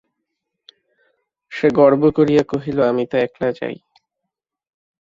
[1.51, 3.77] সে গর্ব করিয়া কহিল, আমি তো একলা যাই!